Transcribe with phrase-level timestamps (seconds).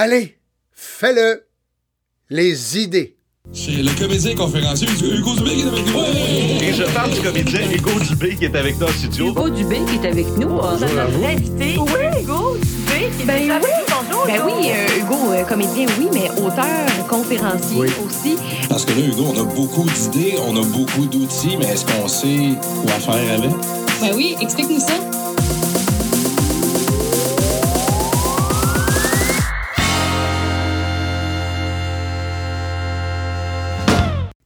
[0.00, 0.38] Allez,
[0.70, 1.42] fais-le.
[2.30, 3.16] Les idées.
[3.52, 6.62] C'est le comédien conférencier Hugo Dubé qui est avec nous.
[6.62, 9.26] Et je parle du comédien Hugo Dubé qui est avec nous en studio.
[9.30, 10.50] Hugo Dubé qui est avec nous.
[10.50, 12.22] Bonjour notre invité, Oui.
[12.22, 13.70] Hugo Dubé, qui est Ben avec oui.
[13.88, 17.88] Bonjour, Ben oui, euh, Hugo, euh, comédien, oui, mais auteur, conférencier Oui.
[18.06, 18.36] aussi.
[18.68, 22.06] Parce que là, Hugo, on a beaucoup d'idées, on a beaucoup d'outils, mais est-ce qu'on
[22.06, 22.50] sait
[22.82, 23.50] quoi faire avec?
[24.00, 24.94] Ben oui, explique-nous ça.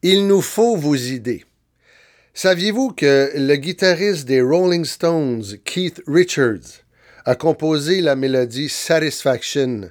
[0.04, 1.44] Il nous faut vos idées.
[2.34, 6.82] Saviez-vous que le guitariste des Rolling Stones, Keith Richards,
[7.24, 9.90] a composé la mélodie Satisfaction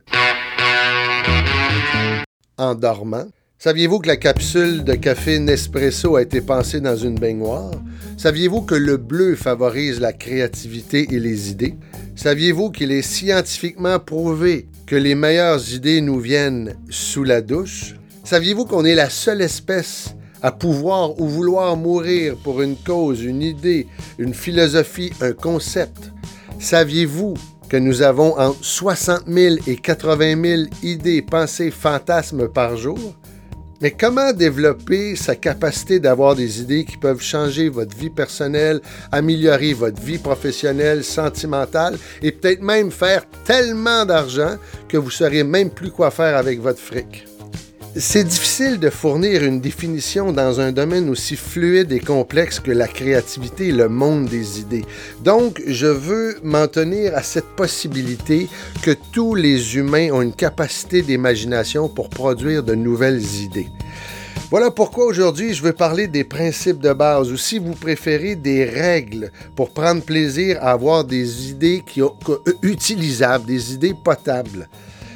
[2.58, 3.28] en dormant?
[3.58, 7.72] Saviez-vous que la capsule de café Nespresso a été pensée dans une baignoire?
[8.18, 11.76] Saviez-vous que le bleu favorise la créativité et les idées?
[12.18, 17.96] Saviez-vous qu'il est scientifiquement prouvé que les meilleures idées nous viennent sous la douche?
[18.32, 23.42] Saviez-vous qu'on est la seule espèce à pouvoir ou vouloir mourir pour une cause, une
[23.42, 23.88] idée,
[24.20, 26.14] une philosophie, un concept?
[26.58, 27.34] Saviez-vous
[27.68, 33.18] que nous avons entre 60 000 et 80 000 idées, pensées, fantasmes par jour?
[33.82, 38.80] Mais comment développer sa capacité d'avoir des idées qui peuvent changer votre vie personnelle,
[39.12, 44.56] améliorer votre vie professionnelle, sentimentale et peut-être même faire tellement d'argent
[44.88, 47.26] que vous saurez même plus quoi faire avec votre fric?
[47.98, 52.88] C'est difficile de fournir une définition dans un domaine aussi fluide et complexe que la
[52.88, 54.86] créativité et le monde des idées.
[55.24, 58.48] Donc, je veux m'en tenir à cette possibilité
[58.82, 63.68] que tous les humains ont une capacité d'imagination pour produire de nouvelles idées.
[64.50, 68.64] Voilà pourquoi aujourd'hui je veux parler des principes de base ou si vous préférez des
[68.66, 74.70] règles pour prendre plaisir à avoir des idées qui ont- euh, utilisables, des idées potables.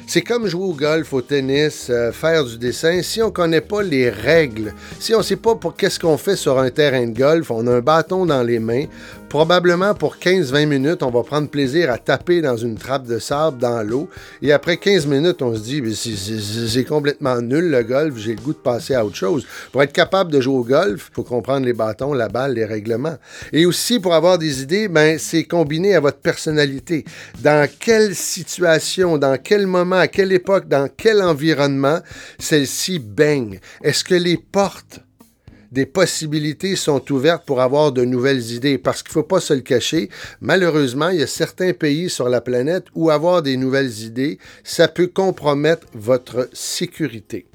[0.08, 3.02] C'est comme jouer au golf, au tennis, euh, faire du dessin.
[3.02, 6.16] Si on ne connaît pas les règles, si on ne sait pas pour qu'est-ce qu'on
[6.16, 8.84] fait sur un terrain de golf, on a un bâton dans les mains,
[9.28, 13.58] probablement pour 15-20 minutes, on va prendre plaisir à taper dans une trappe de sable
[13.58, 14.08] dans l'eau.
[14.42, 15.82] Et après 15 minutes, on se dit,
[16.68, 19.44] c'est complètement nul le golf, j'ai le goût de passer à autre chose.
[19.72, 22.64] Pour être capable de jouer au golf, il faut comprendre les bâtons, la balle, les
[22.64, 23.16] règlements.
[23.52, 27.04] Et aussi, pour avoir des idées, ben, c'est combiné à votre personnalité.
[27.42, 32.00] Dans quelle situation, dans quel moment, à quelle époque, dans quel environnement
[32.38, 33.60] celle-ci baigne?
[33.82, 35.00] Est-ce que les portes
[35.72, 38.78] des possibilités sont ouvertes pour avoir de nouvelles idées?
[38.78, 40.08] Parce qu'il ne faut pas se le cacher,
[40.40, 44.88] malheureusement, il y a certains pays sur la planète où avoir des nouvelles idées, ça
[44.88, 47.46] peut compromettre votre sécurité.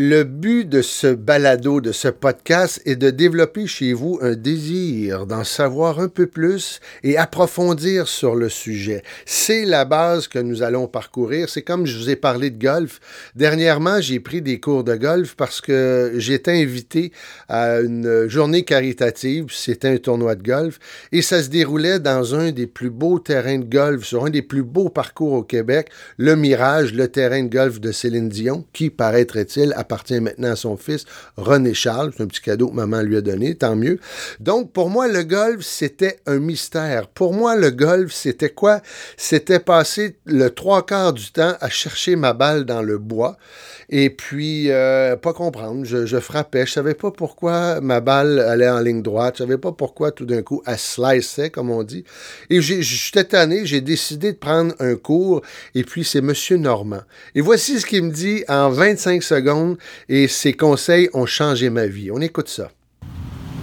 [0.00, 5.26] Le but de ce balado, de ce podcast, est de développer chez vous un désir
[5.26, 9.02] d'en savoir un peu plus et approfondir sur le sujet.
[9.26, 11.48] C'est la base que nous allons parcourir.
[11.48, 13.00] C'est comme je vous ai parlé de golf.
[13.34, 17.10] Dernièrement, j'ai pris des cours de golf parce que j'étais invité
[17.48, 19.46] à une journée caritative.
[19.50, 20.78] C'était un tournoi de golf
[21.10, 24.42] et ça se déroulait dans un des plus beaux terrains de golf, sur un des
[24.42, 25.88] plus beaux parcours au Québec,
[26.18, 30.76] le Mirage, le terrain de golf de Céline Dion, qui, paraîtrait-il, appartient maintenant à son
[30.76, 31.06] fils
[31.36, 32.12] René Charles.
[32.14, 33.98] C'est un petit cadeau que maman lui a donné, tant mieux.
[34.38, 37.08] Donc, pour moi, le golf, c'était un mystère.
[37.08, 38.82] Pour moi, le golf, c'était quoi?
[39.16, 43.38] C'était passer le trois quarts du temps à chercher ma balle dans le bois
[43.90, 45.84] et puis euh, pas comprendre.
[45.84, 46.66] Je, frappais.
[46.66, 49.36] Je savais pas pourquoi ma balle allait en ligne droite.
[49.38, 52.04] Je savais pas pourquoi tout d'un coup elle sliceait, comme on dit.
[52.50, 53.64] Et j'étais tanné.
[53.64, 55.42] J'ai décidé de prendre un cours.
[55.74, 57.02] Et puis c'est Monsieur Normand.
[57.34, 59.77] Et voici ce qu'il me dit en 25 secondes.
[60.08, 62.10] Et ses conseils ont changé ma vie.
[62.10, 62.68] On écoute ça.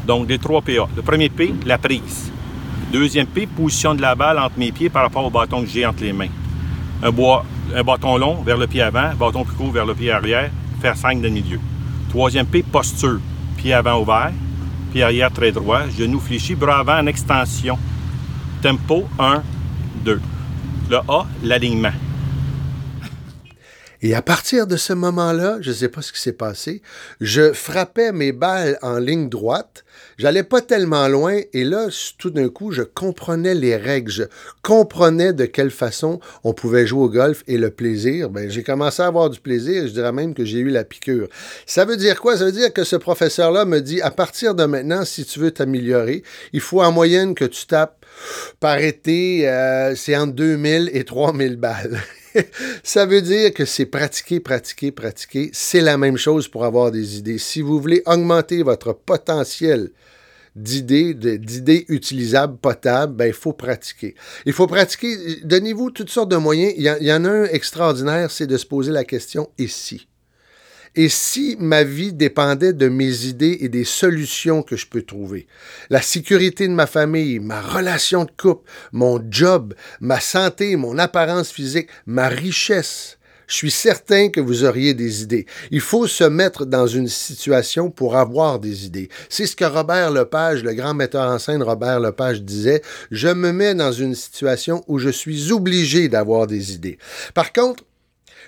[0.05, 0.87] Donc, les trois PA.
[0.95, 2.31] Le premier P, la prise.
[2.91, 5.85] Deuxième P, position de la balle entre mes pieds par rapport au bâton que j'ai
[5.85, 6.29] entre les mains.
[7.03, 7.11] Un,
[7.83, 10.49] bâton long vers le pied avant, bâton plus court vers le pied arrière,
[10.81, 11.59] faire 5 dans le milieu.
[12.09, 13.19] Troisième P, posture.
[13.57, 14.31] Pied avant ouvert,
[14.93, 17.77] pied arrière très droit, genou fléchi, bras avant en extension.
[18.61, 19.43] Tempo 1,
[20.05, 20.21] 2.
[20.89, 21.91] Le A, l'alignement.
[24.05, 26.83] Et à partir de ce moment-là, je ne sais pas ce qui s'est passé,
[27.21, 29.83] je frappais mes balles en ligne droite.
[30.19, 31.87] J'allais pas tellement loin et là,
[32.19, 34.11] tout d'un coup, je comprenais les règles.
[34.11, 34.23] Je
[34.61, 38.29] comprenais de quelle façon on pouvait jouer au golf et le plaisir.
[38.29, 41.27] Ben, j'ai commencé à avoir du plaisir je dirais même que j'ai eu la piqûre.
[41.65, 42.37] Ça veut dire quoi?
[42.37, 45.49] Ça veut dire que ce professeur-là me dit, à partir de maintenant, si tu veux
[45.49, 46.21] t'améliorer,
[46.53, 48.04] il faut en moyenne que tu tapes
[48.59, 51.99] par été, euh, c'est entre 2000 et 3000 balles.
[52.83, 55.49] Ça veut dire que c'est pratiquer, pratiquer, pratiquer.
[55.53, 57.37] C'est la même chose pour avoir des idées.
[57.37, 59.91] Si vous voulez augmenter votre potentiel
[60.55, 64.15] d'idées, d'idées utilisables, potables, ben, il faut pratiquer.
[64.45, 65.15] Il faut pratiquer.
[65.43, 66.73] Donnez-vous toutes sortes de moyens.
[66.77, 70.07] Il y, en a un extraordinaire, c'est de se poser la question «et si?»
[70.97, 75.45] Et si ma vie dépendait de mes idées et des solutions que je peux trouver?
[75.89, 81.51] La sécurité de ma famille, ma relation de couple, mon job, ma santé, mon apparence
[81.51, 83.17] physique, ma richesse.
[83.47, 85.45] Je suis certain que vous auriez des idées.
[85.69, 89.09] Il faut se mettre dans une situation pour avoir des idées.
[89.29, 92.81] C'est ce que Robert Lepage, le grand metteur en scène Robert Lepage disait.
[93.11, 96.97] Je me mets dans une situation où je suis obligé d'avoir des idées.
[97.33, 97.83] Par contre,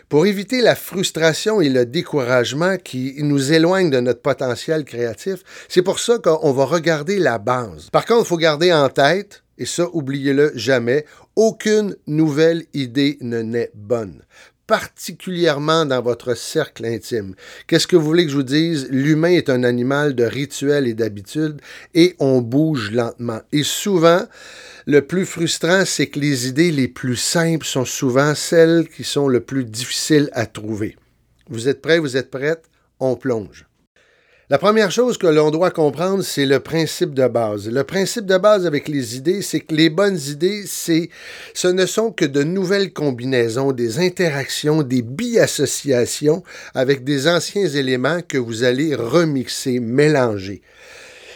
[0.09, 5.81] pour éviter la frustration et le découragement qui nous éloignent de notre potentiel créatif, c'est
[5.81, 7.89] pour ça qu'on va regarder la base.
[7.89, 11.05] Par contre, il faut garder en tête, et ça, oubliez-le jamais,
[11.35, 14.21] aucune nouvelle idée ne naît bonne
[14.67, 17.33] particulièrement dans votre cercle intime.
[17.65, 18.87] Qu'est-ce que vous voulez que je vous dise?
[18.91, 21.61] L'humain est un animal de rituels et d'habitudes
[21.95, 23.41] et on bouge lentement.
[23.53, 24.27] Et souvent,
[24.85, 29.27] le plus frustrant, c'est que les idées les plus simples sont souvent celles qui sont
[29.27, 30.97] le plus difficiles à trouver.
[31.49, 31.99] Vous êtes prêts?
[31.99, 32.65] Vous êtes prêtes?
[32.99, 33.66] On plonge.
[34.49, 37.69] La première chose que l'on doit comprendre, c'est le principe de base.
[37.69, 41.09] Le principe de base avec les idées, c'est que les bonnes idées, c'est,
[41.53, 48.21] ce ne sont que de nouvelles combinaisons, des interactions, des bi-associations avec des anciens éléments
[48.25, 50.61] que vous allez remixer, mélanger.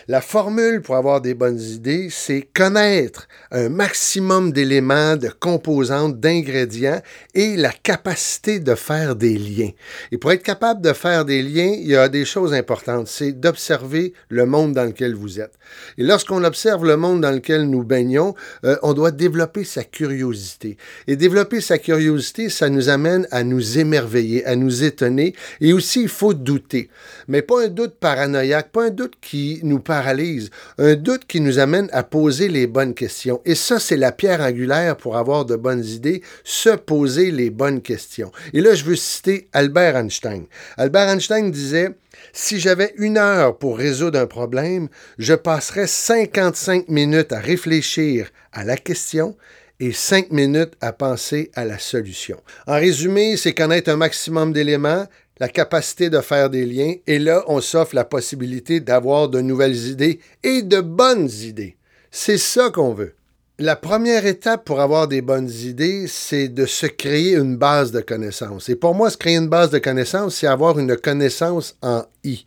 [0.08, 7.02] La formule pour avoir des bonnes idées, c'est connaître un maximum d'éléments, de composantes, d'ingrédients
[7.36, 9.70] et la capacité de faire des liens.
[10.12, 13.08] Et pour être capable de faire des liens, il y a des choses importantes.
[13.08, 15.54] C'est d'observer le monde dans lequel vous êtes.
[16.00, 18.34] Et lorsqu'on observe le monde dans lequel nous baignons,
[18.66, 20.78] euh, on doit développer sa curiosité.
[21.08, 25.36] Et développer sa curiosité, ça nous amène à nous émerveiller, à nous étonner.
[25.60, 26.90] Et aussi, il faut douter.
[27.28, 30.38] Mais pas un doute paranoïaque, pas un doute qui nous paraît
[30.78, 33.42] un doute qui nous amène à poser les bonnes questions.
[33.44, 37.82] Et ça, c'est la pierre angulaire pour avoir de bonnes idées, se poser les bonnes
[37.82, 38.32] questions.
[38.54, 40.46] Et là, je veux citer Albert Einstein.
[40.78, 41.90] Albert Einstein disait,
[42.32, 48.64] si j'avais une heure pour résoudre un problème, je passerais 55 minutes à réfléchir à
[48.64, 49.36] la question
[49.82, 52.38] et 5 minutes à penser à la solution.
[52.66, 55.08] En résumé, c'est connaître un maximum d'éléments,
[55.42, 59.88] la capacité de faire des liens, et là, on s'offre la possibilité d'avoir de nouvelles
[59.88, 61.78] idées et de bonnes idées.
[62.12, 63.16] C'est ça qu'on veut.
[63.64, 68.02] La première étape pour avoir des bonnes idées, c'est de se créer une base de
[68.02, 68.70] connaissances.
[68.70, 72.44] Et pour moi, se créer une base de connaissances, c'est avoir une connaissance en I.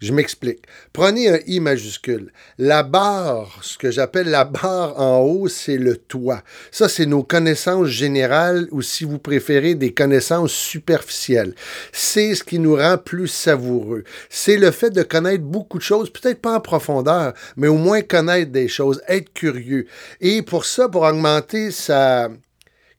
[0.00, 0.62] Je m'explique.
[0.92, 2.32] Prenez un I majuscule.
[2.58, 6.42] La barre, ce que j'appelle la barre en haut, c'est le toit.
[6.70, 11.54] Ça, c'est nos connaissances générales ou, si vous préférez, des connaissances superficielles.
[11.92, 14.04] C'est ce qui nous rend plus savoureux.
[14.28, 18.02] C'est le fait de connaître beaucoup de choses, peut-être pas en profondeur, mais au moins
[18.02, 19.86] connaître des choses, être curieux.
[20.20, 22.28] Et ça, pour augmenter sa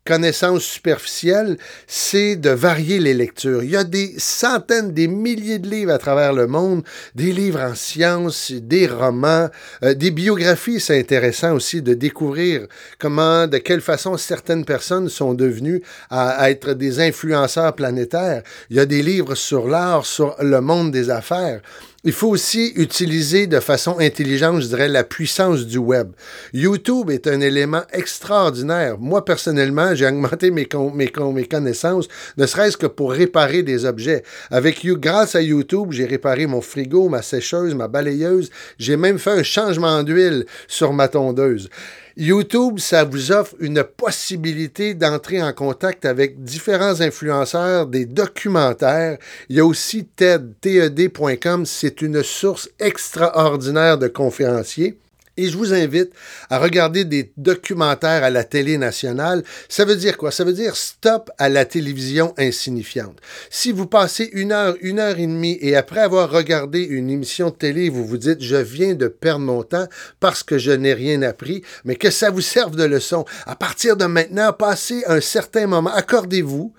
[0.06, 1.58] connaissance superficielle,
[1.88, 3.64] c'est de varier les lectures.
[3.64, 6.84] Il y a des centaines, des milliers de livres à travers le monde,
[7.16, 9.50] des livres en sciences, des romans,
[9.84, 10.80] euh, des biographies.
[10.80, 12.68] C'est intéressant aussi de découvrir
[13.00, 15.82] comment, de quelle façon certaines personnes sont devenues
[16.12, 18.44] à, être des influenceurs planétaires.
[18.70, 21.62] Il y a des livres sur l'art, sur le monde des affaires.
[22.08, 26.12] Il faut aussi utiliser de façon intelligente, je dirais, la puissance du web.
[26.54, 29.00] YouTube est un élément extraordinaire.
[29.00, 32.08] Moi, personnellement, j'ai augmenté mes, connaissances,
[32.38, 34.22] ne serait-ce que pour réparer des objets.
[34.52, 38.52] Avec you, grâce à YouTube, j'ai réparé mon frigo, ma sécheuse, ma balayeuse.
[38.78, 41.72] J'ai même fait un changement d'huile sur ma tondeuse.
[42.18, 49.18] YouTube, ça vous offre une possibilité d'entrer en contact avec différents influenceurs, des documentaires.
[49.50, 54.98] Il y a aussi TED, TED.com, c'est une source extraordinaire de conférenciers.
[55.38, 56.12] Et je vous invite
[56.50, 59.44] à regarder des documentaires à la télé nationale.
[59.68, 60.32] Ça veut dire quoi?
[60.32, 63.20] Ça veut dire stop à la télévision insignifiante.
[63.50, 67.50] Si vous passez une heure, une heure et demie et après avoir regardé une émission
[67.50, 69.88] de télé, vous vous dites, je viens de perdre mon temps
[70.20, 73.26] parce que je n'ai rien appris, mais que ça vous serve de leçon.
[73.46, 76.74] À partir de maintenant, passez un certain moment, accordez-vous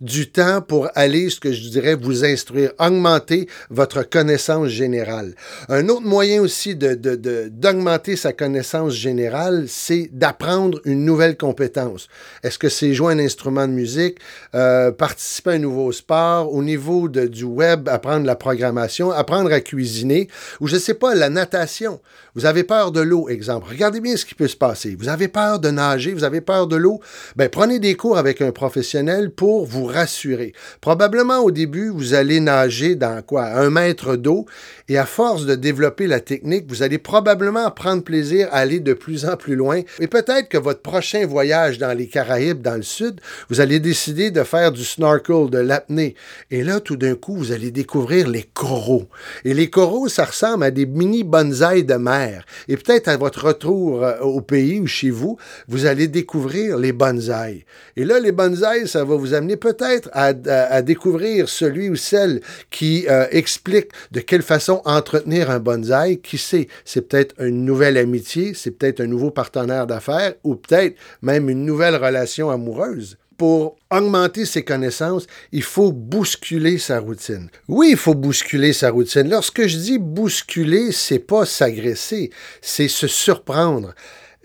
[0.00, 5.34] du temps pour aller, ce que je dirais, vous instruire, augmenter votre connaissance générale.
[5.68, 12.08] Un autre moyen aussi d'augmenter de, sa connaissance générale, c'est d'apprendre une nouvelle compétence.
[12.42, 14.18] Est-ce que c'est jouer un instrument de musique,
[14.54, 19.52] euh, participer à un nouveau sport, au niveau de, du web, apprendre la programmation, apprendre
[19.52, 20.28] à cuisiner,
[20.60, 22.00] ou je ne sais pas, la natation.
[22.34, 23.68] Vous avez peur de l'eau, exemple.
[23.70, 24.94] Regardez bien ce qui peut se passer.
[24.98, 27.00] Vous avez peur de nager, vous avez peur de l'eau.
[27.34, 30.52] Ben, prenez des cours avec un professionnel pour vous rassurer.
[30.80, 33.44] Probablement au début, vous allez nager dans quoi?
[33.46, 34.46] Un mètre d'eau
[34.88, 38.92] et à force de développer la technique, vous allez probablement prendre plaisir à aller de
[38.92, 42.82] plus en plus loin et peut-être que votre prochain voyage dans les Caraïbes, dans le
[42.82, 46.14] sud, vous allez décider de faire du snorkel, de l'apnée.
[46.50, 49.08] Et là, tout d'un coup, vous allez découvrir les coraux.
[49.44, 52.44] Et les coraux, ça ressemble à des mini bonsaïs de mer.
[52.68, 55.38] Et peut-être à votre retour euh, au pays ou chez vous,
[55.68, 57.62] vous allez découvrir les bonsaïs.
[57.96, 62.40] Et là, les bonsaïs, ça va vous amener peut-être à, à, découvrir celui ou celle
[62.70, 66.20] qui euh, explique de quelle façon entretenir un bonsaï.
[66.20, 70.96] Qui sait, c'est peut-être une nouvelle amitié, c'est peut-être un nouveau partenaire d'affaires ou peut-être
[71.22, 77.48] même une nouvelle relation amoureuse pour augmenter ses connaissances, il faut bousculer sa routine.
[77.68, 79.28] Oui, il faut bousculer sa routine.
[79.28, 82.30] Lorsque je dis bousculer, c'est pas s'agresser,
[82.60, 83.94] c'est se surprendre.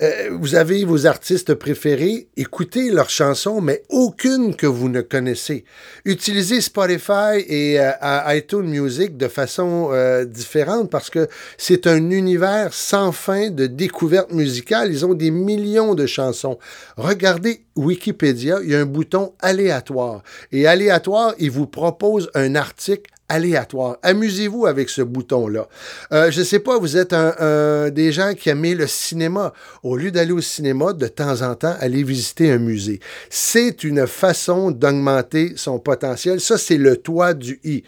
[0.02, 5.64] Euh, vous avez vos artistes préférés, écoutez leurs chansons, mais aucune que vous ne connaissez.
[6.06, 7.92] Utilisez Spotify et euh,
[8.36, 11.28] iTunes Music de façon euh, différente parce que
[11.58, 14.92] c'est un univers sans fin de découvertes musicales.
[14.92, 16.58] Ils ont des millions de chansons.
[16.98, 20.24] Regardez Wikipédia, il y a un bouton aléatoire.
[20.52, 23.98] Et aléatoire, il vous propose un article aléatoire.
[24.04, 25.68] Amusez-vous avec ce bouton-là.
[26.12, 29.54] Euh, je ne sais pas, vous êtes un, des gens qui aiment le cinéma.
[29.84, 33.00] Au lieu d'aller au cinéma, de temps en temps, allez visiter un musée.
[33.30, 36.42] C'est une façon d'augmenter son potentiel.
[36.42, 37.84] Ça, c'est le toit du i.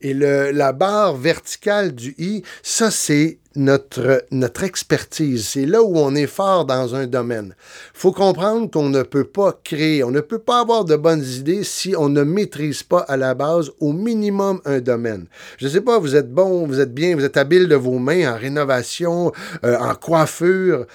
[0.00, 5.46] Et le, la barre verticale du i, ça, c'est notre, notre expertise.
[5.46, 7.54] C'est là où on est fort dans un domaine.
[7.94, 11.24] Il faut comprendre qu'on ne peut pas créer, on ne peut pas avoir de bonnes
[11.24, 15.26] idées si on ne maîtrise pas à la base au minimum un domaine.
[15.58, 17.98] Je ne sais pas, vous êtes bon, vous êtes bien, vous êtes habile de vos
[17.98, 19.32] mains en rénovation,
[19.64, 20.86] euh, en coiffure.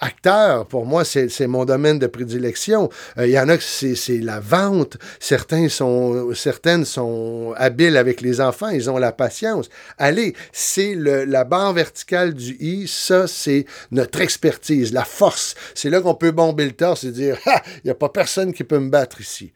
[0.00, 2.88] acteur, pour moi, c'est mon domaine de prédilection.
[3.18, 4.96] Euh, il y en a que c'est la vente.
[5.18, 9.68] Certains sont, certaines sont habiles avec les enfants, ils ont la patience.
[9.98, 15.54] Allez, c'est la barre verticale du I, ça, c'est notre expertise, la force.
[15.74, 18.64] C'est là qu'on peut bomber le torse et dire, il n'y a pas personne qui
[18.64, 19.52] peut me battre ici.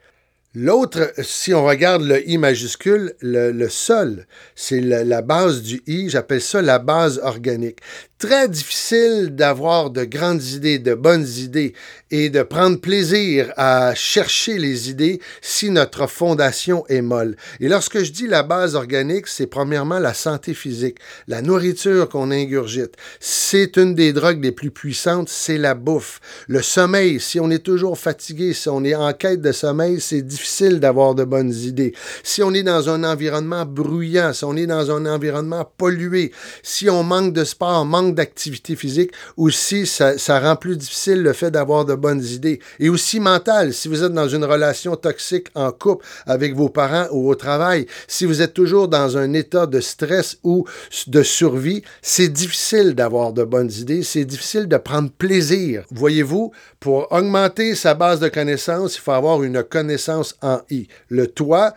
[0.54, 6.40] L'autre, si on regarde le I majuscule, le, sol, c'est la base du I, j'appelle
[6.40, 7.80] ça la base organique
[8.18, 11.72] très difficile d'avoir de grandes idées, de bonnes idées
[12.10, 17.36] et de prendre plaisir à chercher les idées si notre fondation est molle.
[17.60, 22.32] Et lorsque je dis la base organique, c'est premièrement la santé physique, la nourriture qu'on
[22.32, 22.96] ingurgite.
[23.20, 26.20] C'est une des drogues les plus puissantes, c'est la bouffe.
[26.48, 30.22] Le sommeil, si on est toujours fatigué, si on est en quête de sommeil, c'est
[30.22, 30.37] difficile
[30.80, 31.94] d'avoir de bonnes idées.
[32.22, 36.88] Si on est dans un environnement bruyant, si on est dans un environnement pollué, si
[36.90, 41.50] on manque de sport, manque d'activité physique, aussi, ça, ça, rend plus difficile le fait
[41.50, 42.60] d'avoir de bonnes idées.
[42.78, 47.06] Et aussi mental, si vous êtes dans une relation toxique en couple avec vos parents
[47.12, 50.64] ou au travail, si vous êtes toujours dans un état de stress ou
[51.06, 55.84] de survie, c'est difficile d'avoir de bonnes idées, c'est difficile de prendre plaisir.
[55.90, 60.88] Voyez-vous, pour augmenter sa base de connaissances, il faut avoir une connaissance en I.
[61.08, 61.74] Le toit,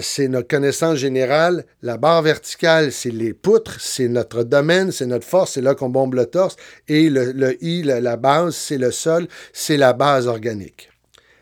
[0.00, 1.64] c'est notre connaissance générale.
[1.82, 5.88] La barre verticale, c'est les poutres, c'est notre domaine, c'est notre force, c'est là qu'on
[5.88, 6.56] bombe le torse.
[6.88, 10.90] Et le, I, la base, c'est le sol, c'est la base organique.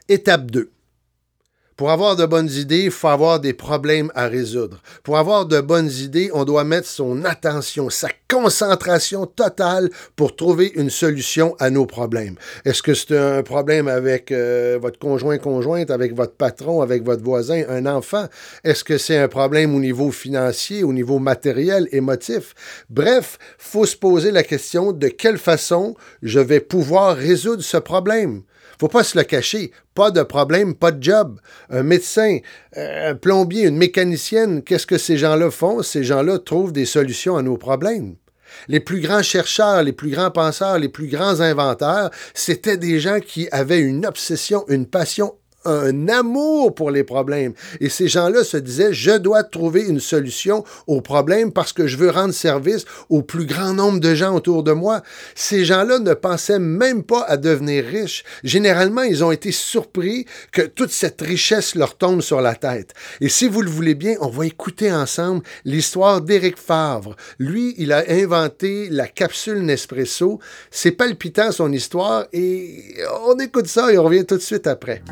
[0.09, 0.71] Étape 2.
[1.79, 4.83] Pour avoir de bonnes idées, il faut avoir des problèmes à résoudre.
[5.05, 10.73] Pour avoir de bonnes idées, on doit mettre son attention, sa concentration totale pour trouver
[10.75, 12.35] une solution à nos problèmes.
[12.65, 17.63] Est-ce que c'est un problème avec euh, votre conjoint-conjointe, avec votre patron, avec votre voisin,
[17.69, 18.27] un enfant?
[18.65, 22.57] Est-ce que c'est un problème au niveau financier, au niveau matériel, émotif?
[22.91, 25.95] Bref, faut se poser la question de quelle façon
[26.25, 28.43] je vais pouvoir résoudre ce problème.
[28.81, 29.73] Faut pas se le cacher.
[29.95, 31.41] Pas de problème, pas de job.
[31.69, 32.39] Un médecin,
[32.77, 35.83] un plombier, une mécanicienne, qu'est-ce que ces gens-là font?
[35.83, 38.17] Ces gens-là trouvent des solutions à nos problèmes.
[38.69, 43.21] Les plus grands chercheurs, les plus grands penseurs, les plus grands inventeurs, c'était des gens
[43.21, 45.35] qui avaient une obsession, une passion
[45.69, 47.53] un amour pour les problèmes.
[47.81, 51.97] Et ces gens-là se disaient, je dois trouver une solution aux problèmes parce que je
[51.97, 55.03] veux rendre service au plus grand nombre de gens autour de moi.
[55.35, 58.25] Ces gens-là ne pensaient même pas à devenir riches.
[58.45, 62.95] Généralement, ils ont été surpris que toute cette richesse leur tombe sur la tête.
[63.21, 67.17] Et si vous le voulez bien, on va écouter ensemble l'histoire d'Éric Favre.
[67.39, 70.41] Lui, il a inventé la capsule Nespresso.
[70.71, 72.95] C'est palpitant son histoire et
[73.27, 75.03] on écoute ça et on revient tout de suite après.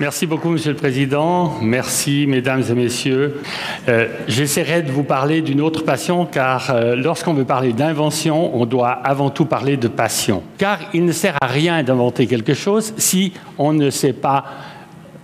[0.00, 1.58] Merci beaucoup, Monsieur le Président.
[1.60, 3.42] Merci, Mesdames et Messieurs.
[3.86, 8.64] Euh, J'essaierai de vous parler d'une autre passion, car euh, lorsqu'on veut parler d'invention, on
[8.64, 10.42] doit avant tout parler de passion.
[10.56, 14.46] Car il ne sert à rien d'inventer quelque chose si on ne sait pas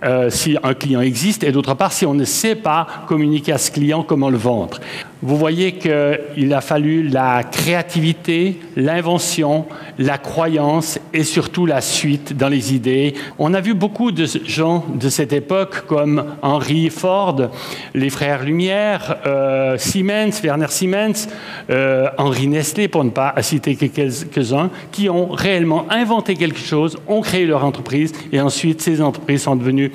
[0.03, 3.57] euh, si un client existe, et d'autre part, si on ne sait pas communiquer à
[3.57, 4.79] ce client comment le vendre.
[5.23, 9.65] Vous voyez qu'il a fallu la créativité, l'invention,
[9.97, 13.15] la croyance et surtout la suite dans les idées.
[13.39, 17.49] On a vu beaucoup de gens de cette époque comme Henry Ford,
[17.95, 21.27] les frères Lumière, euh, Siemens, Werner Siemens,
[21.71, 26.95] euh, Henri Nestlé, pour ne pas citer que quelques-uns, qui ont réellement inventé quelque chose,
[27.07, 29.86] ont créé leur entreprise et ensuite ces entreprises sont devenues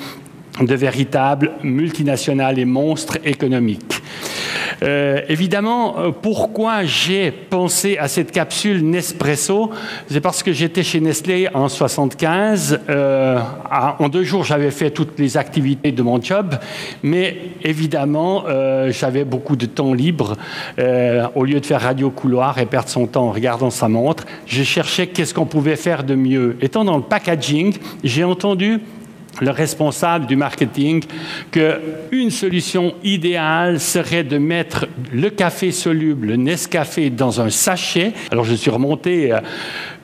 [0.61, 4.03] de véritables multinationales et monstres économiques.
[4.83, 9.71] Euh, évidemment, euh, pourquoi j'ai pensé à cette capsule Nespresso?
[10.09, 12.81] C'est parce que j'étais chez Nestlé en 75.
[12.89, 13.39] Euh,
[13.99, 16.57] en deux jours, j'avais fait toutes les activités de mon job,
[17.03, 18.45] mais évidemment,
[18.89, 20.37] j'avais beaucoup de temps libre.
[21.35, 24.63] au lieu de faire radio couloir et perdre son temps en regardant sa montre, je
[24.63, 26.57] cherchais qu'est-ce qu'on pouvait faire de mieux.
[26.61, 28.81] Étant dans le packaging, j'ai entendu
[29.41, 31.05] le responsable du marketing
[31.51, 38.12] qu'une solution idéale serait de mettre le café soluble, le Nescafé, dans un sachet.
[38.31, 39.39] Alors je suis remonté euh,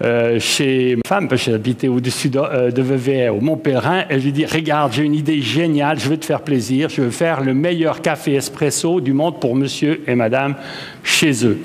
[0.05, 4.23] euh, chez ma femme, parce que j'habitais au-dessus de, euh, Vevey, au Mont-Pèlerin, et je
[4.23, 7.11] lui ai dit, regarde, j'ai une idée géniale, je veux te faire plaisir, je veux
[7.11, 10.55] faire le meilleur café espresso du monde pour monsieur et madame
[11.03, 11.59] chez eux.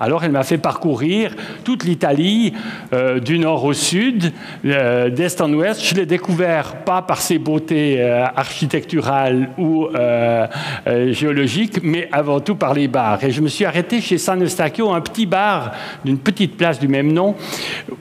[0.00, 2.52] Alors elle m'a fait parcourir toute l'Italie,
[2.92, 4.32] euh, du nord au sud,
[4.64, 5.82] d'est en ouest.
[5.82, 9.88] Je l'ai découvert pas par ses beautés euh, architecturales ou
[11.10, 13.22] géologiques, mais avant tout par les bars.
[13.24, 15.72] Et je me suis arrêté chez San Eustachio, un petit bar
[16.04, 17.34] d'une petite place du même nom,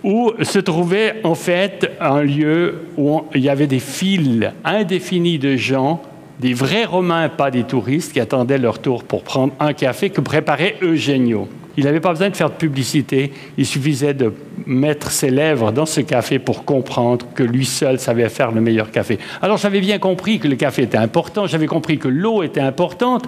[0.03, 5.55] où se trouvait en fait un lieu où il y avait des files indéfinies de
[5.55, 6.01] gens
[6.39, 10.21] des vrais Romains, pas des touristes, qui attendaient leur tour pour prendre un café que
[10.21, 11.47] préparait Eugenio.
[11.77, 14.33] Il n'avait pas besoin de faire de publicité, il suffisait de
[14.65, 18.91] mettre ses lèvres dans ce café pour comprendre que lui seul savait faire le meilleur
[18.91, 19.17] café.
[19.41, 23.27] Alors j'avais bien compris que le café était important, j'avais compris que l'eau était importante,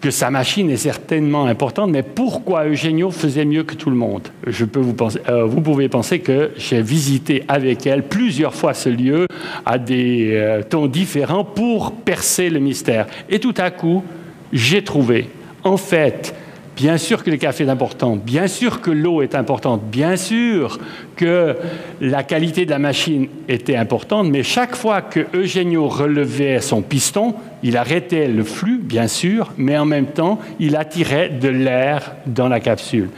[0.00, 4.28] que sa machine est certainement importante, mais pourquoi Eugenio faisait mieux que tout le monde?
[4.46, 4.96] Je peux vous,
[5.28, 9.26] euh, vous pouvez penser que j'ai visité avec elle plusieurs fois ce lieu
[9.66, 13.06] à des euh, temps différents pour percer le mystère.
[13.28, 14.04] Et tout à coup,
[14.52, 15.28] j'ai trouvé,
[15.64, 16.34] en fait,
[16.76, 20.80] Bien sûr que le café est important, bien sûr que l'eau est importante, bien sûr
[21.14, 21.56] que
[22.00, 27.34] la qualité de la machine était importante, mais chaque fois que Eugenio relevait son piston,
[27.62, 32.48] il arrêtait le flux, bien sûr, mais en même temps, il attirait de l'air dans
[32.48, 33.08] la capsule.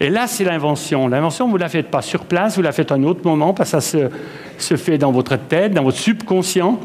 [0.00, 1.08] Et là, c'est l'invention.
[1.08, 3.54] L'invention, vous ne la faites pas sur place, vous la faites à un autre moment,
[3.54, 4.10] parce que ça se,
[4.58, 6.78] se fait dans votre tête, dans votre subconscient.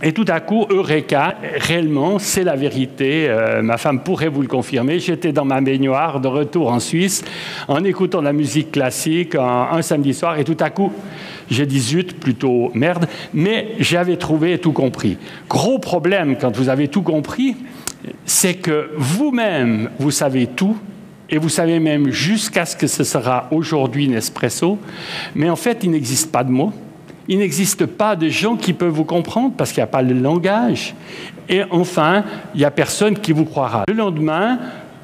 [0.00, 3.26] Et tout à coup, Eureka, réellement, c'est la vérité.
[3.28, 4.98] Euh, ma femme pourrait vous le confirmer.
[4.98, 7.24] J'étais dans ma baignoire de retour en Suisse
[7.68, 10.92] en écoutant la musique classique un, samedi soir et tout à coup,
[11.50, 15.18] j'ai dit zut, plutôt merde, mais j'avais trouvé et tout compris.
[15.48, 17.56] Gros problème quand vous avez tout compris,
[18.24, 20.76] c'est que vous-même, vous savez tout,
[21.32, 24.78] et vous savez même jusqu'à ce que ce sera aujourd'hui Nespresso,
[25.34, 26.72] mais en fait, il n'existe pas de mots.
[27.28, 30.14] Il n'existe pas de gens qui peuvent vous comprendre parce qu'il n'y a pas le
[30.14, 30.94] langage.
[31.48, 33.84] Et enfin, il n'y a personne qui vous croira.
[33.88, 34.58] Le lendemain,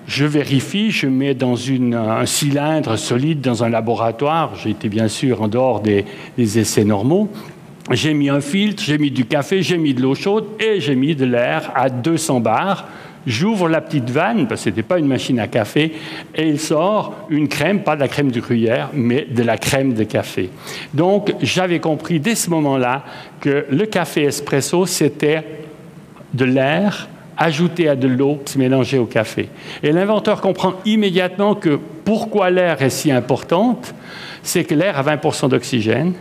[0.06, 1.54] je vérifie, je mets dans
[1.92, 4.54] un cylindre solide dans un laboratoire.
[4.66, 6.04] Été bien sûr en dehors des,
[6.36, 7.30] des essais normaux.
[7.90, 10.94] J'ai mis un filtre, j'ai mis du café, j'ai mis de l'eau chaude et j'ai
[10.94, 12.86] mis de l'air à 200 bars.
[13.26, 15.92] J'ouvre la petite vanne, parce que ce n'était pas une machine à café,
[16.34, 19.94] et il sort une crème, pas de la crème du gruyère, mais de la crème
[19.94, 20.50] de café.
[20.94, 23.04] Donc, j'avais compris dès ce moment-là
[23.40, 25.44] que le café espresso, c'était
[26.32, 29.48] de l'air ajouté à de l'eau se mélanger au café.
[29.82, 31.78] Et l'inventeur comprend immédiatement que
[32.08, 33.94] pourquoi l'air est si importante,
[34.42, 36.14] c'est que l'air a 20% d'oxygène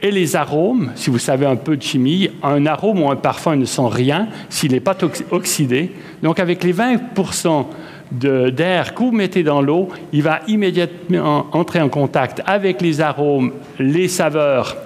[0.00, 3.56] et les arômes, si vous savez un peu de chimie, un arôme ou un parfum
[3.56, 4.96] ne sent rien s'il n'est pas
[5.32, 5.90] oxydé.
[6.22, 7.66] Donc avec les 20%
[8.12, 13.50] d'air que vous mettez dans l'eau, il va immédiatement entrer en contact avec les arômes,
[13.80, 14.76] les saveurs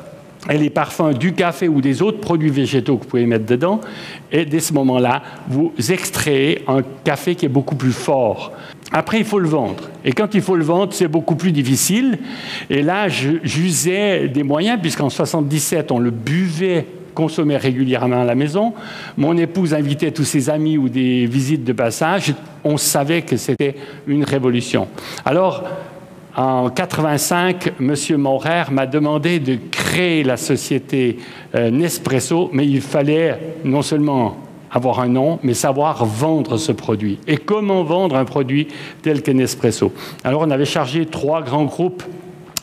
[0.49, 3.81] et les parfums du café ou des autres produits végétaux que vous pouvez mettre dedans.
[4.33, 8.53] Et dès ce moment-là, vous extrayez un café qui est beaucoup plus fort.
[8.93, 9.91] Après, il faut le vendre.
[10.05, 12.19] Et quand il faut le vendre, c'est beaucoup plus difficile.
[12.71, 18.75] Et là, j'usais des moyens, puisqu'en 77, on le buvait consommait régulièrement à la maison.
[19.17, 22.35] Mon épouse invitait tous ses amis ou des visites de passage.
[22.63, 23.75] On savait que c'était
[24.07, 24.87] une révolution.
[25.25, 25.65] Alors,
[26.37, 27.95] en 85, M.
[28.19, 31.17] Maurer m'a demandé de créer la société
[31.55, 34.37] euh, Nespresso, mais il fallait non seulement
[34.77, 37.19] avoir un nom, mais savoir vendre ce produit.
[37.27, 38.69] Et comment vendre un produit
[39.01, 39.91] tel que Nespresso
[40.23, 42.03] Alors on avait chargé trois grands groupes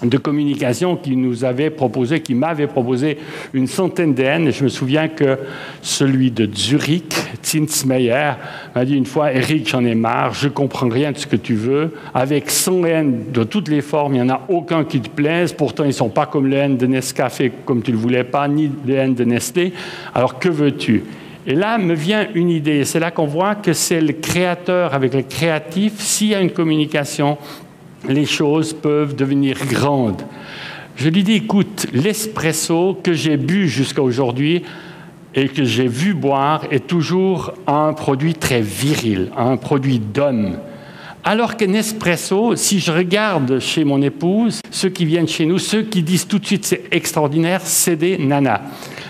[0.04, 3.18] de communication qui nous avait proposé, qui m'avait proposé
[3.54, 4.48] une centaine d'N.
[4.48, 5.40] Et je me souviens que
[5.82, 8.34] celui de Zurich, Zinsmeyer,
[8.76, 11.56] m'a dit une fois, Eric, j'en ai marre, je comprends rien de ce que tu
[11.56, 11.94] veux.
[12.14, 15.54] Avec 100 N de toutes les formes, il n'y en a aucun qui te plaise.
[15.54, 18.24] Pourtant, ils ne sont pas comme le N de Nescafé, comme tu ne le voulais
[18.24, 19.74] pas, ni le N de Nestlé.
[20.14, 21.04] Alors, que veux-tu?
[21.46, 22.86] Et là me vient une idée.
[22.86, 26.00] C'est là qu'on voit que c'est le créateur avec le créatif.
[26.00, 27.38] S'il y a une communication,
[28.08, 30.22] les choses peuvent devenir grandes.
[30.96, 34.64] Je lui dis, écoute, l'espresso que j'ai bu jusqu'à aujourd'hui
[35.36, 40.58] et que j'ai vu boire est toujours un produit très viril, un produit d'homme.
[41.26, 45.84] Alors que Nespresso, si je regarde chez mon épouse, ceux qui viennent chez nous, ceux
[45.84, 48.62] qui disent tout de suite c'est extraordinaire, c'est des nanas.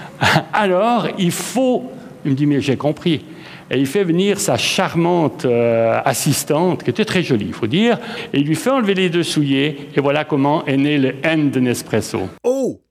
[0.54, 1.91] Alors, il faut...
[2.26, 3.26] Il me dit, mais j'ai compris.
[3.72, 7.98] Et il fait venir sa charmante euh, assistante, qui était très jolie, il faut dire,
[8.34, 11.50] et il lui fait enlever les deux souliers, et voilà comment est né le N
[11.50, 12.30] de Nespresso.
[12.44, 12.82] Oh!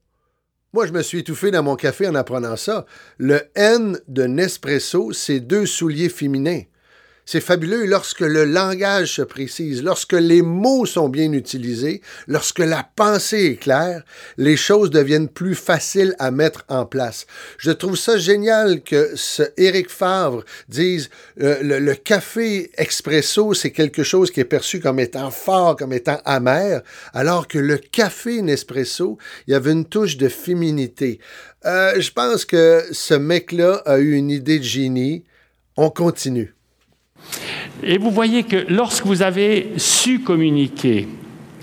[0.74, 2.86] Moi, je me suis étouffé dans mon café en apprenant ça.
[3.18, 6.62] Le N de Nespresso, c'est deux souliers féminins.
[7.24, 12.88] C'est fabuleux lorsque le langage se précise, lorsque les mots sont bien utilisés, lorsque la
[12.96, 14.02] pensée est claire,
[14.38, 17.26] les choses deviennent plus faciles à mettre en place.
[17.58, 24.02] Je trouve ça génial que ce Éric Favre dise euh, le, café expresso, c'est quelque
[24.02, 26.82] chose qui est perçu comme étant fort, comme étant amer,
[27.14, 31.20] alors que le café Nespresso, il y avait une touche de féminité.
[31.66, 35.24] Euh, je pense que ce mec-là a eu une idée de génie.
[35.76, 36.54] On continue.
[37.82, 41.08] Et vous voyez que lorsque vous avez su communiquer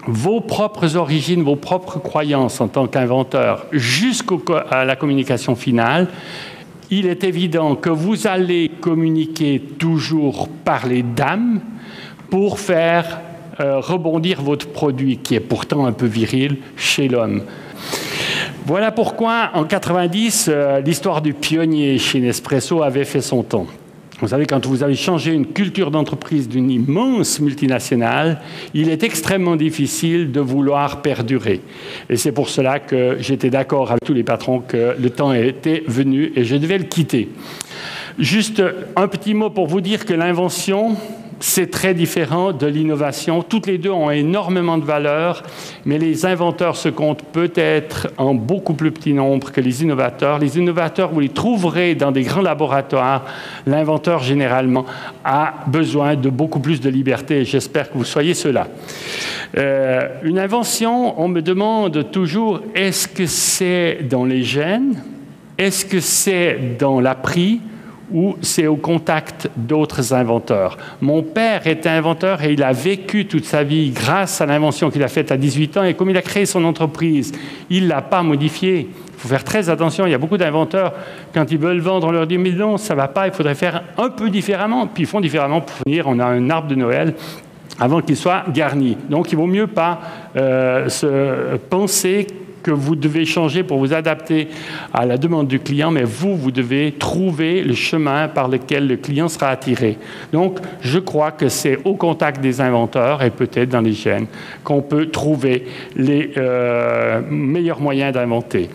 [0.08, 6.08] vos propres origines, vos propres croyances en tant qu'inventeur jusqu'à la communication finale,
[6.92, 11.62] il est évident que vous allez communiquer toujours par les dames
[12.30, 13.22] pour faire
[13.60, 17.44] euh, rebondir votre produit, qui est pourtant un peu viril, chez l'homme.
[18.66, 23.68] Voilà pourquoi, en 90, euh, l'histoire du pionnier chez Nespresso avait fait son temps.
[24.22, 28.42] Vous savez, quand vous avez changé une culture d'entreprise d'une immense multinationale,
[28.74, 31.62] il est extrêmement difficile de vouloir perdurer.
[32.10, 35.84] Et c'est pour cela que j'étais d'accord avec tous les patrons que le temps était
[35.88, 37.30] venu et je devais le quitter.
[38.18, 38.62] Juste
[38.98, 40.98] un petit mot pour vous dire que l'invention,
[41.40, 43.42] c'est très différent de l'innovation.
[43.42, 45.44] Toutes les deux ont énormément de valeur,
[45.86, 50.40] mais les inventeurs se comptent peut-être en beaucoup plus petit nombre que les innovateurs.
[50.40, 53.26] Les innovateurs, vous les trouverez dans des grands laboratoires.
[53.66, 54.86] L'inventeur, généralement,
[55.24, 57.46] a besoin de beaucoup plus de liberté.
[57.46, 58.68] J'espère que vous soyez cela.
[59.58, 65.02] Euh, une invention, on me demande toujours, est-ce que c'est dans les gènes?
[65.58, 67.62] Est-ce que c'est dans l'appris?
[68.12, 70.78] Ou c'est au contact d'autres inventeurs.
[71.02, 75.04] Mon père était inventeur et il a vécu toute sa vie grâce à l'invention qu'il
[75.04, 77.32] a faite à 18 ans et comme il a créé son entreprise,
[77.70, 78.90] il ne l'a pas modifiée.
[78.92, 80.06] Il faut faire très attention.
[80.06, 80.94] Il y a beaucoup d'inventeurs,
[81.34, 83.56] quand ils veulent vendre, on leur dit Mais non, ça ne va pas, il faudrait
[83.56, 84.88] faire un peu différemment.
[84.88, 86.06] Puis ils font différemment pour finir.
[86.08, 87.14] On a un arbre de Noël
[87.80, 88.98] avant qu'il soit garni.
[89.10, 90.00] Donc il vaut mieux pas
[90.36, 92.28] euh, se penser
[92.70, 94.48] que vous devez changer pour vous adapter
[94.94, 98.98] à la demande du client, mais vous, vous devez trouver le chemin par lequel le
[98.98, 99.98] client sera attiré.
[100.32, 104.28] Donc, je crois que c'est au contact des inventeurs et peut-être dans les gènes
[104.64, 108.70] qu'on peut trouver les euh, meilleurs moyens d'inventer.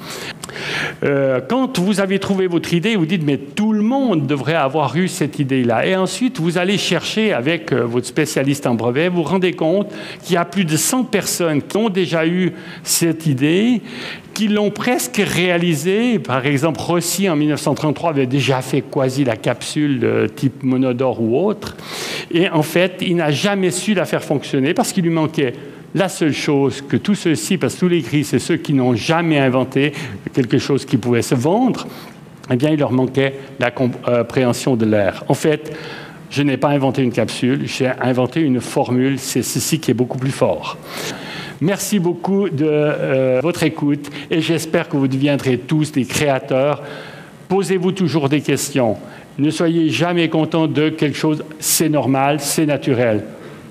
[1.03, 4.97] Euh, quand vous avez trouvé votre idée, vous dites, mais tout le monde devrait avoir
[4.97, 5.87] eu cette idée-là.
[5.87, 9.93] Et ensuite, vous allez chercher avec euh, votre spécialiste en brevet, vous vous rendez compte
[10.23, 13.81] qu'il y a plus de 100 personnes qui ont déjà eu cette idée,
[14.35, 16.19] qui l'ont presque réalisée.
[16.19, 21.47] Par exemple, Rossi, en 1933, avait déjà fait quasi la capsule de type monodore ou
[21.47, 21.77] autre.
[22.31, 25.53] Et en fait, il n'a jamais su la faire fonctionner parce qu'il lui manquait
[25.95, 28.97] la seule chose que tous ceux-ci, parce que tous les gris, c'est ceux qui n'ont
[28.97, 29.93] jamais inventé
[30.33, 31.87] quelque chose qui pouvait se vendre,
[32.51, 35.25] eh bien, il leur manquait la compréhension de l'air.
[35.29, 35.73] En fait,
[36.31, 40.19] je n'ai pas inventé une capsule, j'ai inventé une formule, c'est ceci qui est beaucoup
[40.19, 40.77] plus fort.
[41.61, 46.83] Merci beaucoup de euh, votre écoute et j'espère que vous deviendrez tous des créateurs.
[47.49, 48.97] Posez-vous toujours des questions.
[49.39, 53.23] Ne soyez jamais content de quelque chose, c'est normal, c'est naturel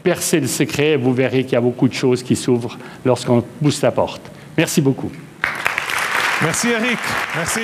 [0.04, 3.82] percez le secret vous verrez qu'il y a beaucoup de choses qui s'ouvrent lorsqu'on pousse
[3.82, 4.22] la porte.
[4.58, 5.12] Merci beaucoup.
[6.42, 7.00] Merci Eric.
[7.36, 7.62] Merci.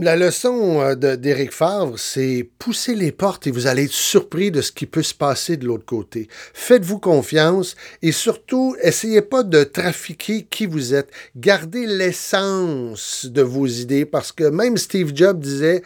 [0.00, 4.50] La leçon euh, de- d'Éric Favre, c'est pousser les portes et vous allez être surpris
[4.52, 6.28] de ce qui peut se passer de l'autre côté.
[6.54, 11.10] Faites-vous confiance et surtout, essayez pas de trafiquer qui vous êtes.
[11.36, 15.82] Gardez l'essence de vos idées parce que même Steve Jobs disait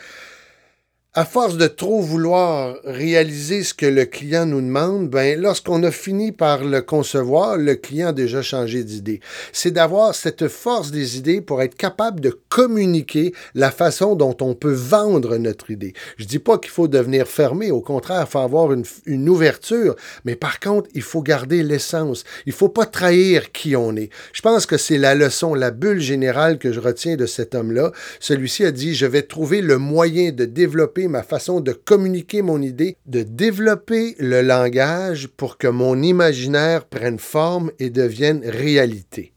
[1.15, 5.91] à force de trop vouloir réaliser ce que le client nous demande, ben, lorsqu'on a
[5.91, 9.21] fini par le concevoir, le client a déjà changé d'idée.
[9.53, 14.55] C'est d'avoir cette force des idées pour être capable de communiquer la façon dont on
[14.55, 15.93] peut vendre notre idée.
[16.17, 19.97] Je dis pas qu'il faut devenir fermé, au contraire, il faut avoir une, une ouverture,
[20.25, 22.25] mais par contre, il faut garder l'essence.
[22.47, 24.09] Il faut pas trahir qui on est.
[24.33, 27.93] Je pense que c'est la leçon, la bulle générale que je retiens de cet homme-là.
[28.19, 32.61] Celui-ci a dit, je vais trouver le moyen de développer ma façon de communiquer mon
[32.61, 39.33] idée, de développer le langage pour que mon imaginaire prenne forme et devienne réalité.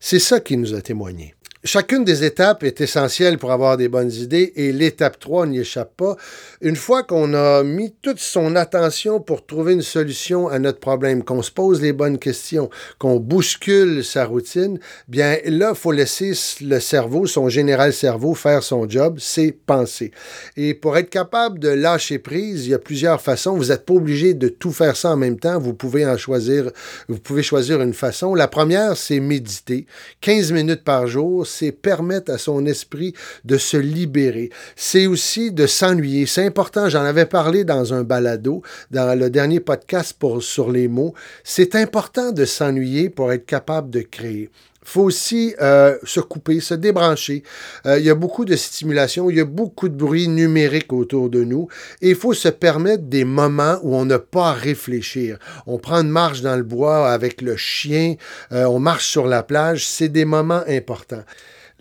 [0.00, 1.34] C'est ça qui nous a témoigné.
[1.64, 5.96] Chacune des étapes est essentielle pour avoir des bonnes idées et l'étape 3 n'y échappe
[5.96, 6.16] pas.
[6.60, 11.22] Une fois qu'on a mis toute son attention pour trouver une solution à notre problème,
[11.22, 16.32] qu'on se pose les bonnes questions, qu'on bouscule sa routine, bien là, il faut laisser
[16.62, 20.10] le cerveau, son général cerveau, faire son job, c'est penser.
[20.56, 23.56] Et pour être capable de lâcher prise, il y a plusieurs façons.
[23.56, 25.60] Vous n'êtes pas obligé de tout faire ça en même temps.
[25.60, 26.72] Vous pouvez en choisir,
[27.06, 28.34] vous pouvez choisir une façon.
[28.34, 29.86] La première, c'est méditer.
[30.22, 34.50] 15 minutes par jour, c'est permettre à son esprit de se libérer.
[34.76, 36.26] C'est aussi de s'ennuyer.
[36.26, 41.14] C'est important, j'en avais parlé dans un balado, dans le dernier podcast sur les mots.
[41.44, 44.50] C'est important de s'ennuyer pour être capable de créer
[44.84, 47.42] faut aussi euh, se couper, se débrancher.
[47.86, 51.30] Euh, il y a beaucoup de stimulation, il y a beaucoup de bruit numérique autour
[51.30, 51.68] de nous
[52.00, 55.38] et il faut se permettre des moments où on n'a pas à réfléchir.
[55.66, 58.16] On prend une marche dans le bois avec le chien,
[58.52, 61.24] euh, on marche sur la plage, c'est des moments importants.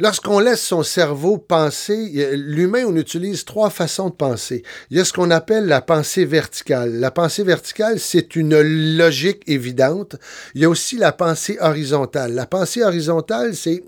[0.02, 4.64] Lorsqu'on laisse son cerveau penser, l'humain, on utilise trois façons de penser.
[4.90, 6.94] Il y a ce qu'on appelle la pensée verticale.
[6.94, 8.60] La pensée verticale, c'est une
[8.98, 10.16] logique évidente.
[10.56, 12.34] Il y a aussi la pensée horizontale.
[12.34, 13.84] La pensée horizontale, c'est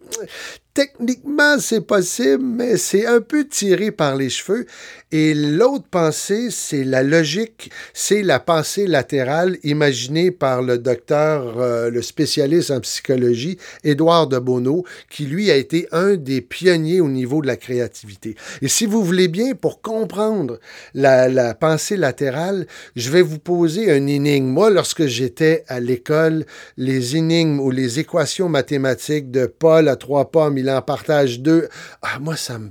[0.75, 4.67] techniquement, c'est possible, mais c'est un peu tiré par les cheveux.
[5.15, 11.91] Et l'autre pensée, c'est la logique, c'est la pensée latérale imaginée par le docteur, euh,
[11.91, 17.09] le spécialiste en psychologie, Édouard de Bonneau, qui lui a été un des pionniers au
[17.09, 18.33] niveau de la créativité.
[18.63, 20.59] Et si vous voulez bien, pour comprendre
[20.95, 24.47] la, la pensée latérale, je vais vous poser un énigme.
[24.47, 26.43] Moi, lorsque j'étais à l'école,
[26.75, 31.69] les énigmes ou les équations mathématiques de Paul à trois pommes, il en partage deux,
[32.01, 32.69] ah, moi, ça me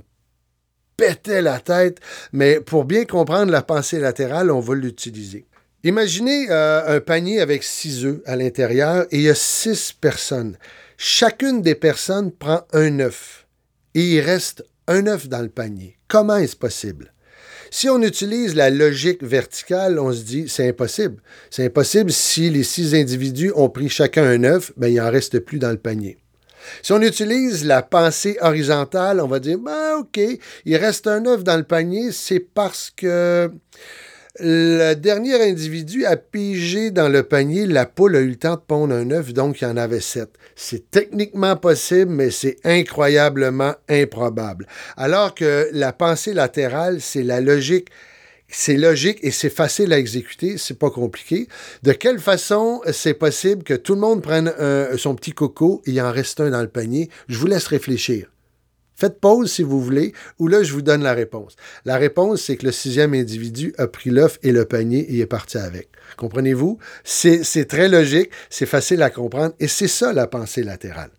[1.07, 1.99] pétait la tête,
[2.31, 5.45] mais pour bien comprendre la pensée latérale, on va l'utiliser.
[5.83, 10.57] Imaginez euh, un panier avec six œufs à l'intérieur et il y a six personnes.
[10.95, 13.47] Chacune des personnes prend un œuf
[13.95, 15.97] et il reste un œuf dans le panier.
[16.07, 17.13] Comment est-ce possible?
[17.69, 21.21] Si on utilise la logique verticale, on se dit c'est impossible.
[21.49, 25.39] C'est impossible si les six individus ont pris chacun un œuf, ben, il n'en reste
[25.39, 26.17] plus dans le panier.
[26.81, 30.19] Si on utilise la pensée horizontale, on va dire, ben, OK,
[30.65, 33.51] il reste un œuf dans le panier, c'est parce que
[34.39, 38.61] le dernier individu a pigé dans le panier, la poule a eu le temps de
[38.61, 40.29] pondre un œuf, donc il y en avait sept.
[40.55, 44.65] C'est techniquement possible, mais c'est incroyablement improbable.
[44.97, 47.89] Alors que la pensée latérale, c'est la logique
[48.55, 51.47] c'est logique et c'est facile à exécuter, c'est pas compliqué.
[51.81, 54.53] De quelle façon c'est possible que tout le monde prenne
[54.97, 57.09] son petit coco et en reste un dans le panier?
[57.27, 58.27] Je vous laisse réfléchir.
[58.95, 61.55] Faites pause si vous voulez, ou là, je vous donne la réponse.
[61.83, 65.25] La réponse, c'est que le sixième individu a pris l'œuf et le panier et est
[65.25, 65.89] parti avec.
[66.15, 66.77] Comprenez-vous?
[67.03, 71.09] C'est très logique, c'est facile à comprendre, et c'est ça la pensée latérale.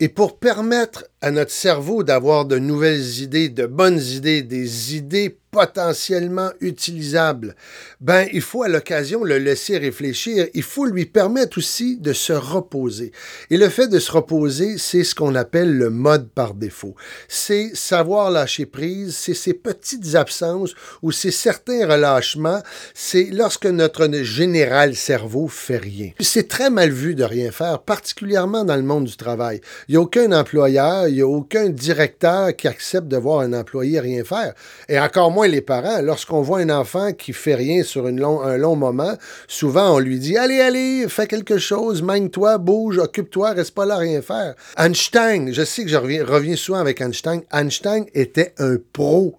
[0.00, 5.39] Et pour permettre à notre cerveau d'avoir de nouvelles idées, de bonnes idées, des idées
[5.50, 7.56] potentiellement utilisables,
[8.00, 10.46] ben, il faut à l'occasion le laisser réfléchir.
[10.54, 13.12] Il faut lui permettre aussi de se reposer.
[13.50, 16.94] Et le fait de se reposer, c'est ce qu'on appelle le mode par défaut.
[17.28, 22.62] C'est savoir lâcher prise, c'est ces petites absences ou c'est certains relâchements.
[22.94, 26.10] C'est lorsque notre général cerveau fait rien.
[26.20, 29.60] C'est très mal vu de rien faire, particulièrement dans le monde du travail.
[29.88, 33.52] Il n'y a aucun employeur, il n'y a aucun directeur qui accepte de voir un
[33.52, 34.54] employé rien faire.
[34.88, 36.02] Et encore moins les parents.
[36.02, 39.16] Lorsqu'on voit un enfant qui fait rien sur une long, un long moment,
[39.48, 43.96] souvent on lui dit Allez, allez, fais quelque chose, mène-toi, bouge, occupe-toi, reste pas là
[43.96, 44.54] rien faire.
[44.76, 47.42] Einstein, je sais que je reviens souvent avec Einstein.
[47.52, 49.36] Einstein était un pro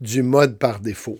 [0.00, 1.18] du mode par défaut.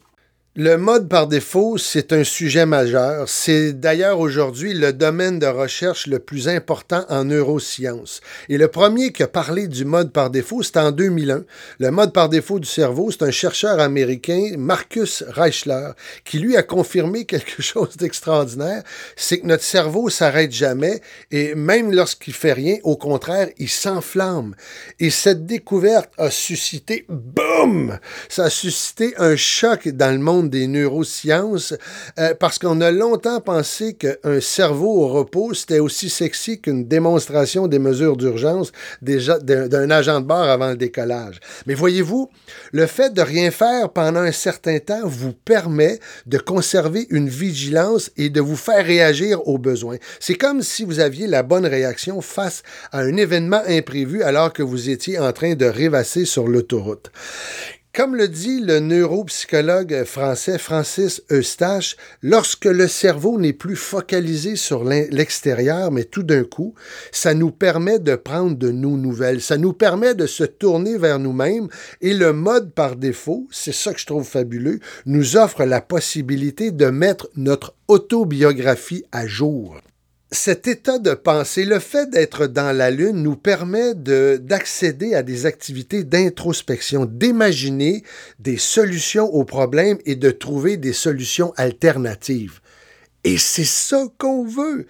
[0.57, 3.29] Le mode par défaut, c'est un sujet majeur.
[3.29, 8.23] C'est d'ailleurs aujourd'hui le domaine de recherche le plus important en neurosciences.
[8.49, 11.45] Et le premier qui a parlé du mode par défaut, c'est en 2001.
[11.79, 15.91] Le mode par défaut du cerveau, c'est un chercheur américain, Marcus Reichler,
[16.25, 18.83] qui lui a confirmé quelque chose d'extraordinaire,
[19.15, 24.57] c'est que notre cerveau s'arrête jamais et même lorsqu'il fait rien, au contraire, il s'enflamme.
[24.99, 30.67] Et cette découverte a suscité, boum, ça a suscité un choc dans le monde des
[30.67, 31.75] neurosciences,
[32.19, 37.67] euh, parce qu'on a longtemps pensé qu'un cerveau au repos, c'était aussi sexy qu'une démonstration
[37.67, 41.41] des mesures d'urgence d'un agent de bord avant le décollage.
[41.67, 42.31] Mais voyez-vous,
[42.73, 48.11] le fait de rien faire pendant un certain temps vous permet de conserver une vigilance
[48.17, 49.97] et de vous faire réagir aux besoins.
[50.21, 54.63] C'est comme si vous aviez la bonne réaction face à un événement imprévu alors que
[54.63, 57.11] vous étiez en train de rêvasser sur l'autoroute.
[57.99, 64.85] Comme le dit le neuropsychologue français Francis Eustache, lorsque le cerveau n'est plus focalisé sur
[64.85, 66.77] l'extérieur, mais tout d'un coup,
[67.11, 71.19] ça nous permet de prendre de nos nouvelles, ça nous permet de se tourner vers
[71.19, 71.67] nous-mêmes
[72.01, 76.71] et le mode par défaut, c'est ça que je trouve fabuleux, nous offre la possibilité
[76.71, 79.75] de mettre notre autobiographie à jour
[80.31, 85.47] cet état de pensée, le fait d'être dans la Lune nous permet d'accéder à des
[85.47, 88.03] activités d'introspection, d'imaginer
[88.39, 92.61] des solutions aux problèmes et de trouver des solutions alternatives.
[93.25, 94.87] Et c'est ça qu'on veut.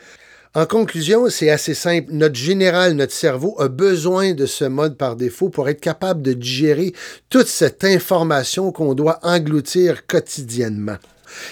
[0.55, 2.09] En conclusion, c'est assez simple.
[2.11, 6.33] Notre général, notre cerveau a besoin de ce mode par défaut pour être capable de
[6.33, 6.95] digérer
[7.29, 10.97] toute cette information qu'on doit engloutir quotidiennement.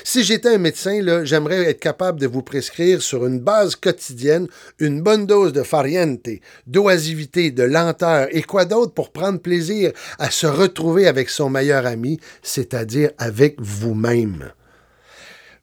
[0.05, 4.47] Si j'étais un médecin, j'aimerais être capable de vous prescrire sur une base quotidienne
[4.79, 6.29] une bonne dose de fariente,
[6.67, 11.87] d'oisivité, de lenteur et quoi d'autre pour prendre plaisir à se retrouver avec son meilleur
[11.87, 14.53] ami, c'est-à-dire avec vous-même.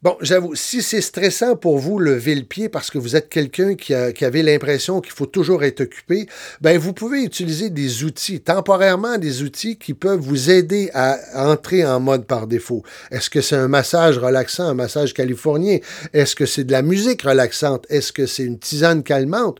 [0.04, 3.76] Bon, j'avoue, si c'est stressant pour vous lever le pied parce que vous êtes quelqu'un
[3.76, 6.28] qui, qui, avait l'impression qu'il faut toujours être occupé,
[6.60, 11.86] ben vous pouvez utiliser des outils, temporairement des outils qui peuvent vous aider à entrer
[11.86, 12.84] en mode par défaut.
[13.12, 15.78] Est-ce que c'est un massage relaxant, un massage californien?
[16.12, 17.86] Est-ce que c'est de la musique relaxante?
[17.90, 19.60] Est-ce que c'est une tisane calmante?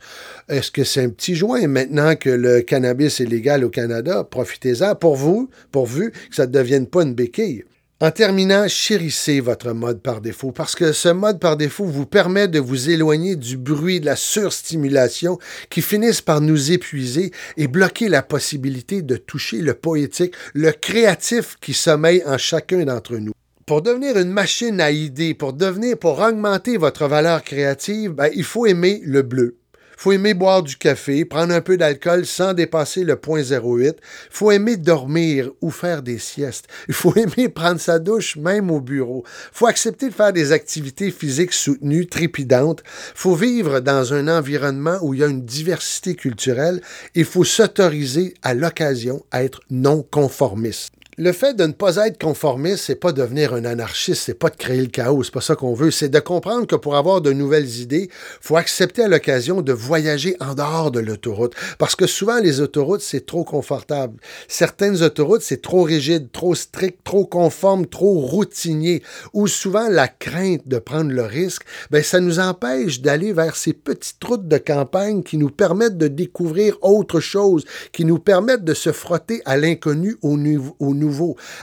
[0.50, 1.68] Est-ce que c'est un petit joint?
[1.68, 4.26] Maintenant que le cannabis est légal au Canada?
[4.30, 7.64] Profitez-en pour vous, pourvu que ça ne devienne pas une béquille.
[8.04, 12.50] En terminant, chérissez votre mode par défaut parce que ce mode par défaut vous permet
[12.50, 15.40] de vous éloigner du bruit, de la surstimulation
[15.70, 21.56] qui finissent par nous épuiser et bloquer la possibilité de toucher le poétique, le créatif
[21.62, 23.32] qui sommeille en chacun d'entre nous.
[23.66, 28.44] Pour devenir une machine à idées, pour devenir, pour augmenter votre valeur créative, ben, il
[28.44, 29.60] faut aimer le bleu
[30.04, 33.94] faut aimer boire du café, prendre un peu d'alcool sans dépasser le point 0,8.
[34.30, 36.68] faut aimer dormir ou faire des siestes.
[36.90, 39.24] Il faut aimer prendre sa douche même au bureau.
[39.54, 42.84] faut accepter de faire des activités physiques soutenues, trépidantes.
[43.16, 46.82] faut vivre dans un environnement où il y a une diversité culturelle.
[47.16, 52.20] Il faut s'autoriser à l'occasion à être non conformiste le fait de ne pas être
[52.20, 55.56] conformiste, c'est pas devenir un anarchiste, c'est pas de créer le chaos, c'est pas ça
[55.56, 58.10] qu'on veut, c'est de comprendre que pour avoir de nouvelles idées,
[58.42, 61.54] faut accepter à l'occasion de voyager en dehors de l'autoroute.
[61.78, 64.20] Parce que souvent les autoroutes c'est trop confortable.
[64.48, 69.04] Certaines autoroutes c'est trop rigide, trop strict, trop conforme, trop routinier.
[69.34, 73.74] Ou souvent la crainte de prendre le risque, ben ça nous empêche d'aller vers ces
[73.74, 78.74] petites routes de campagne qui nous permettent de découvrir autre chose, qui nous permettent de
[78.74, 80.38] se frotter à l'inconnu au,
[80.80, 80.94] au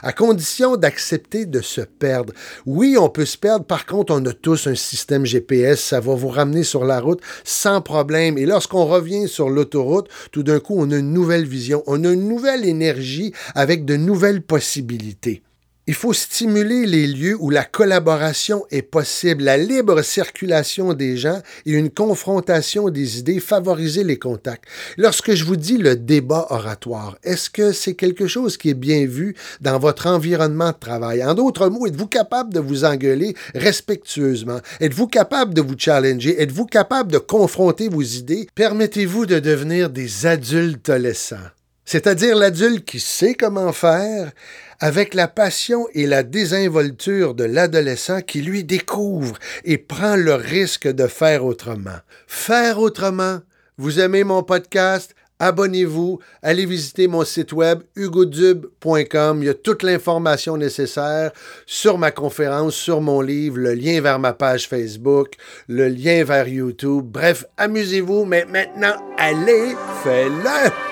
[0.03, 2.33] à condition d'accepter de se perdre.
[2.65, 6.15] Oui, on peut se perdre, par contre, on a tous un système GPS, ça va
[6.15, 8.37] vous ramener sur la route sans problème.
[8.37, 12.11] Et lorsqu'on revient sur l'autoroute, tout d'un coup, on a une nouvelle vision, on a
[12.11, 15.43] une nouvelle énergie avec de nouvelles possibilités.
[15.87, 21.41] Il faut stimuler les lieux où la collaboration est possible, la libre circulation des gens
[21.65, 24.65] et une confrontation des idées, favoriser les contacts.
[24.97, 29.07] Lorsque je vous dis le débat oratoire, est-ce que c'est quelque chose qui est bien
[29.07, 31.23] vu dans votre environnement de travail?
[31.25, 34.59] En d'autres mots, êtes-vous capable de vous engueuler respectueusement?
[34.81, 36.39] Êtes-vous capable de vous challenger?
[36.39, 38.47] Êtes-vous capable de confronter vos idées?
[38.53, 41.49] Permettez-vous de devenir des adultes-laissants?
[41.91, 44.31] C'est-à-dire l'adulte qui sait comment faire,
[44.79, 50.87] avec la passion et la désinvolture de l'adolescent qui lui découvre et prend le risque
[50.87, 51.99] de faire autrement.
[52.27, 53.39] Faire autrement.
[53.77, 55.13] Vous aimez mon podcast?
[55.39, 59.43] Abonnez-vous, allez visiter mon site web hugodube.com.
[59.43, 61.33] Il y a toute l'information nécessaire
[61.65, 65.33] sur ma conférence, sur mon livre, le lien vers ma page Facebook,
[65.67, 67.03] le lien vers YouTube.
[67.07, 69.75] Bref, amusez-vous, mais maintenant, allez,
[70.05, 70.90] faites-le!